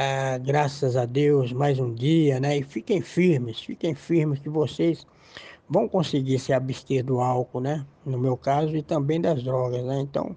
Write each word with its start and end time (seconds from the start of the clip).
ah, 0.00 0.38
graças 0.38 0.96
a 0.96 1.04
Deus, 1.04 1.52
mais 1.52 1.80
um 1.80 1.92
dia, 1.92 2.38
né? 2.38 2.56
E 2.58 2.62
fiquem 2.62 3.02
firmes, 3.02 3.58
fiquem 3.58 3.96
firmes 3.96 4.38
que 4.38 4.48
vocês 4.48 5.04
vão 5.68 5.88
conseguir 5.88 6.38
se 6.38 6.52
abster 6.52 7.04
do 7.04 7.20
álcool, 7.20 7.60
né? 7.60 7.84
No 8.06 8.16
meu 8.16 8.36
caso, 8.36 8.76
e 8.76 8.82
também 8.82 9.20
das 9.20 9.42
drogas, 9.42 9.84
né? 9.84 9.98
Então, 9.98 10.36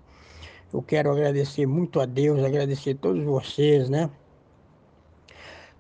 eu 0.74 0.82
quero 0.82 1.12
agradecer 1.12 1.68
muito 1.68 2.00
a 2.00 2.08
Deus, 2.08 2.44
agradecer 2.44 2.94
a 2.94 2.96
todos 2.96 3.24
vocês, 3.24 3.88
né? 3.88 4.10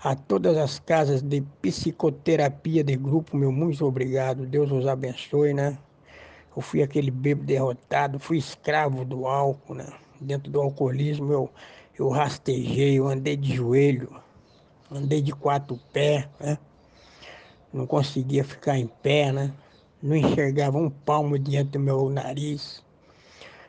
A 0.03 0.15
todas 0.15 0.57
as 0.57 0.77
casas 0.77 1.23
de 1.23 1.41
psicoterapia 1.63 2.83
de 2.83 2.95
grupo, 2.95 3.35
meu 3.35 3.51
muito 3.51 3.83
obrigado. 3.83 4.45
Deus 4.45 4.71
os 4.71 4.85
abençoe, 4.85 5.55
né? 5.55 5.75
Eu 6.55 6.61
fui 6.61 6.83
aquele 6.83 7.09
bebo 7.09 7.43
derrotado, 7.43 8.19
fui 8.19 8.37
escravo 8.37 9.03
do 9.03 9.25
álcool, 9.25 9.73
né? 9.73 9.87
Dentro 10.19 10.51
do 10.51 10.61
alcoolismo 10.61 11.33
eu, 11.33 11.49
eu 11.97 12.09
rastejei, 12.09 12.99
eu 12.99 13.07
andei 13.07 13.35
de 13.35 13.55
joelho, 13.55 14.15
andei 14.91 15.21
de 15.21 15.31
quatro 15.31 15.79
pés, 15.91 16.27
né? 16.39 16.57
Não 17.73 17.85
conseguia 17.85 18.43
ficar 18.43 18.77
em 18.77 18.87
pé, 18.87 19.31
né? 19.31 19.53
Não 20.01 20.15
enxergava 20.15 20.77
um 20.77 20.89
palmo 20.89 21.37
diante 21.37 21.71
do 21.71 21.79
meu 21.79 22.09
nariz. 22.09 22.83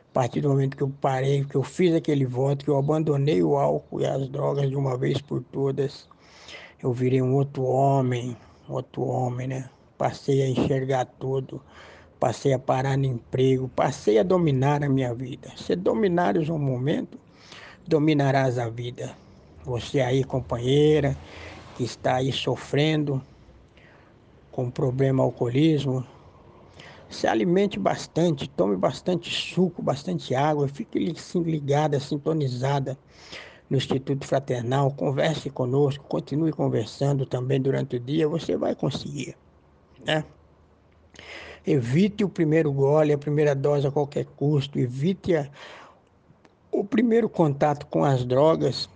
A 0.09 0.13
partir 0.13 0.41
do 0.41 0.49
momento 0.49 0.77
que 0.77 0.83
eu 0.83 0.91
parei, 1.01 1.43
que 1.45 1.55
eu 1.55 1.63
fiz 1.63 1.93
aquele 1.95 2.25
voto, 2.25 2.65
que 2.65 2.69
eu 2.69 2.77
abandonei 2.77 3.41
o 3.41 3.57
álcool 3.57 4.01
e 4.01 4.05
as 4.05 4.27
drogas 4.29 4.69
de 4.69 4.75
uma 4.75 4.97
vez 4.97 5.21
por 5.21 5.41
todas, 5.43 6.07
eu 6.81 6.91
virei 6.91 7.21
um 7.21 7.33
outro 7.33 7.63
homem, 7.63 8.35
outro 8.67 9.03
homem, 9.03 9.47
né? 9.47 9.69
Passei 9.97 10.41
a 10.41 10.49
enxergar 10.49 11.05
tudo, 11.05 11.61
passei 12.19 12.53
a 12.53 12.59
parar 12.59 12.97
no 12.97 13.05
emprego, 13.05 13.69
passei 13.69 14.19
a 14.19 14.23
dominar 14.23 14.83
a 14.83 14.89
minha 14.89 15.13
vida. 15.13 15.51
Se 15.55 15.75
dominares 15.75 16.49
um 16.49 16.59
momento, 16.59 17.17
dominarás 17.87 18.57
a 18.57 18.69
vida. 18.69 19.15
Você 19.63 20.01
aí, 20.01 20.23
companheira, 20.23 21.17
que 21.75 21.83
está 21.83 22.15
aí 22.15 22.31
sofrendo 22.31 23.21
com 24.51 24.69
problema 24.69 25.23
alcoolismo, 25.23 26.05
se 27.09 27.27
alimente 27.27 27.79
bastante, 27.79 28.49
tome 28.49 28.75
bastante 28.75 29.29
suco, 29.29 29.81
bastante 29.81 30.35
água, 30.35 30.67
fique 30.67 31.11
assim, 31.11 31.41
ligada, 31.41 31.99
sintonizada 31.99 32.97
no 33.69 33.77
Instituto 33.77 34.25
Fraternal, 34.25 34.91
converse 34.91 35.49
conosco, 35.49 36.03
continue 36.07 36.51
conversando 36.51 37.25
também 37.25 37.61
durante 37.61 37.95
o 37.95 37.99
dia, 37.99 38.27
você 38.27 38.57
vai 38.57 38.75
conseguir, 38.75 39.35
né? 40.05 40.23
Evite 41.65 42.25
o 42.25 42.29
primeiro 42.29 42.71
gole, 42.73 43.13
a 43.13 43.17
primeira 43.17 43.55
dose 43.55 43.87
a 43.87 43.91
qualquer 43.91 44.25
custo. 44.25 44.77
Evite 44.77 45.33
a, 45.35 45.49
primeiro 46.93 47.27
contato 47.27 47.87
com 47.87 48.05
as 48.05 48.23
drogas 48.23 48.87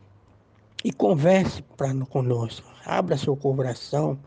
e 0.86 0.94
converse 0.94 1.64
pra, 1.76 1.92
conosco. 2.06 2.72
Abra 2.86 3.17
seu 3.17 3.36
coração, 3.36 4.20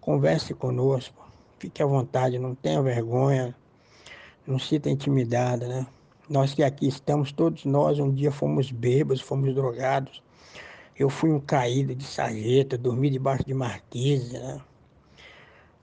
converse 0.00 0.54
conosco. 0.54 1.22
Fique 1.58 1.82
à 1.82 1.86
vontade, 1.86 2.38
não 2.38 2.54
tenha 2.54 2.80
vergonha, 2.80 3.54
não 4.46 4.58
sinta 4.58 4.88
intimidada, 4.88 5.68
né? 5.68 5.86
Nós 6.30 6.54
que 6.54 6.62
aqui 6.62 6.88
estamos, 6.88 7.30
todos 7.30 7.66
nós 7.66 7.98
um 7.98 8.10
dia 8.10 8.32
fomos 8.32 8.70
bêbados, 8.70 9.20
fomos 9.20 9.54
drogados. 9.54 10.22
Eu 10.98 11.10
fui 11.10 11.30
um 11.30 11.40
caído 11.40 11.94
de 11.94 12.04
sarjeta, 12.04 12.78
dormi 12.78 13.10
debaixo 13.10 13.44
de 13.44 13.52
marquise, 13.52 14.32
né? 14.32 14.62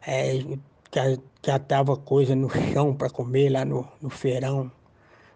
É, 0.07 0.39
catava 1.43 1.95
coisa 1.95 2.35
no 2.35 2.49
chão 2.49 2.95
para 2.95 3.11
comer 3.11 3.49
lá 3.49 3.63
no, 3.63 3.87
no 4.01 4.09
feirão 4.09 4.71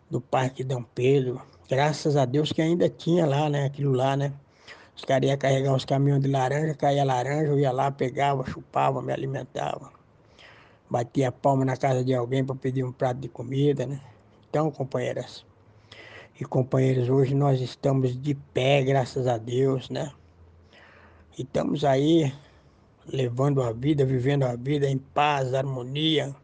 do 0.09 0.19
Parque 0.19 0.63
Dom 0.63 0.81
Pedro. 0.81 1.39
Graças 1.71 2.17
a 2.17 2.25
Deus 2.25 2.51
que 2.51 2.61
ainda 2.61 2.89
tinha 2.89 3.25
lá, 3.25 3.49
né? 3.49 3.63
Aquilo 3.63 3.93
lá, 3.93 4.17
né? 4.17 4.33
Os 4.93 5.05
caras 5.05 5.29
iam 5.29 5.37
carregar 5.37 5.71
uns 5.71 5.85
caminhões 5.85 6.21
de 6.21 6.27
laranja, 6.27 6.73
caía 6.75 7.01
laranja, 7.05 7.47
eu 7.47 7.57
ia 7.57 7.71
lá, 7.71 7.89
pegava, 7.89 8.45
chupava, 8.45 9.01
me 9.01 9.13
alimentava. 9.13 9.89
Batia 10.89 11.31
palma 11.31 11.63
na 11.63 11.77
casa 11.77 12.03
de 12.03 12.13
alguém 12.13 12.43
para 12.43 12.57
pedir 12.57 12.83
um 12.83 12.91
prato 12.91 13.21
de 13.21 13.29
comida, 13.29 13.85
né? 13.85 14.01
Então, 14.49 14.69
companheiras 14.69 15.45
e 16.37 16.43
companheiros, 16.43 17.07
hoje 17.07 17.33
nós 17.33 17.61
estamos 17.61 18.21
de 18.21 18.35
pé, 18.35 18.83
graças 18.83 19.25
a 19.25 19.37
Deus, 19.37 19.89
né? 19.89 20.11
E 21.37 21.43
estamos 21.43 21.85
aí 21.85 22.33
levando 23.07 23.63
a 23.63 23.71
vida, 23.71 24.03
vivendo 24.03 24.43
a 24.43 24.57
vida 24.57 24.89
em 24.89 24.97
paz, 24.97 25.53
harmonia, 25.53 26.35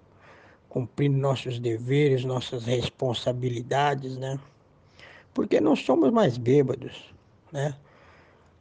cumprindo 0.69 1.17
nossos 1.17 1.59
deveres, 1.59 2.23
nossas 2.23 2.63
responsabilidades, 2.63 4.15
né? 4.15 4.39
Porque 5.37 5.61
não 5.61 5.75
somos 5.75 6.09
mais 6.09 6.35
bêbados, 6.35 7.13
né? 7.51 7.75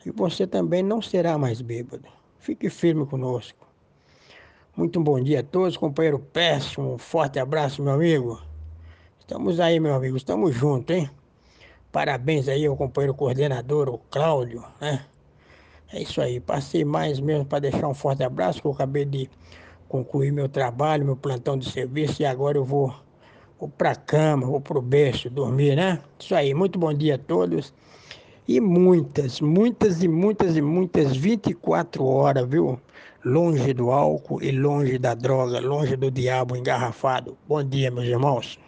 E 0.04 0.10
você 0.10 0.46
também 0.46 0.82
não 0.82 1.00
será 1.00 1.38
mais 1.38 1.62
bêbado. 1.62 2.06
Fique 2.38 2.68
firme 2.68 3.06
conosco. 3.06 3.66
Muito 4.76 5.00
bom 5.00 5.18
dia 5.18 5.40
a 5.40 5.42
todos, 5.42 5.78
companheiro 5.78 6.18
Péssimo. 6.18 6.92
Um 6.92 6.98
forte 6.98 7.38
abraço, 7.38 7.82
meu 7.82 7.94
amigo. 7.94 8.42
Estamos 9.18 9.58
aí, 9.58 9.80
meu 9.80 9.94
amigo, 9.94 10.18
estamos 10.18 10.54
juntos, 10.54 10.94
hein? 10.94 11.08
Parabéns 11.90 12.46
aí 12.46 12.66
ao 12.66 12.76
companheiro 12.76 13.14
coordenador, 13.14 13.88
o 13.88 13.96
Cláudio, 14.10 14.62
né? 14.78 15.02
É 15.90 16.02
isso 16.02 16.20
aí, 16.20 16.40
passei 16.40 16.84
mais 16.84 17.18
mesmo 17.18 17.46
para 17.46 17.60
deixar 17.60 17.88
um 17.88 17.94
forte 17.94 18.22
abraço, 18.22 18.60
que 18.60 18.66
eu 18.66 18.72
acabei 18.72 19.06
de 19.06 19.30
concluir 19.88 20.30
meu 20.30 20.46
trabalho, 20.46 21.06
meu 21.06 21.16
plantão 21.16 21.56
de 21.56 21.70
serviço, 21.70 22.20
e 22.20 22.26
agora 22.26 22.58
eu 22.58 22.64
vou, 22.66 22.94
vou 23.58 23.68
para 23.68 23.92
a 23.92 23.96
cama, 23.96 24.46
vou 24.46 24.60
para 24.60 24.78
o 24.78 24.82
berço 24.82 25.30
dormir, 25.30 25.76
né? 25.76 26.00
Isso 26.18 26.34
aí, 26.34 26.54
muito 26.54 26.78
bom 26.78 26.92
dia 26.92 27.14
a 27.16 27.18
todos. 27.18 27.72
E 28.48 28.60
muitas, 28.60 29.40
muitas 29.40 30.02
e 30.02 30.08
muitas 30.08 30.56
e 30.56 30.62
muitas 30.62 31.16
24 31.16 32.04
horas, 32.04 32.46
viu? 32.48 32.80
Longe 33.24 33.72
do 33.72 33.90
álcool 33.90 34.40
e 34.42 34.52
longe 34.52 34.98
da 34.98 35.14
droga, 35.14 35.58
longe 35.58 35.96
do 35.96 36.10
diabo 36.10 36.56
engarrafado. 36.56 37.36
Bom 37.48 37.64
dia, 37.64 37.90
meus 37.90 38.06
irmãos. 38.06 38.58